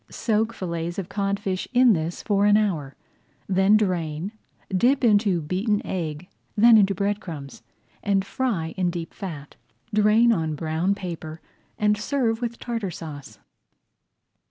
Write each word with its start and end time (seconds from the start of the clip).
Soak 0.09 0.51
fillets 0.51 0.97
of 0.97 1.09
codfish 1.09 1.67
in 1.73 1.93
this 1.93 2.23
for 2.23 2.47
an 2.47 2.57
hour, 2.57 2.95
then 3.47 3.77
drain, 3.77 4.31
dip 4.75 5.03
into 5.03 5.41
beaten 5.43 5.79
egg, 5.85 6.27
then 6.57 6.75
into 6.75 6.95
crumbs, 7.13 7.61
and 8.01 8.25
fry 8.25 8.73
in 8.77 8.89
deep 8.89 9.13
fat. 9.13 9.57
Drain 9.93 10.31
on 10.33 10.55
brown 10.55 10.95
paper 10.95 11.39
and 11.77 11.95
serve 11.99 12.41
with 12.41 12.57
Tartar 12.57 12.89
Sauce. 12.89 13.37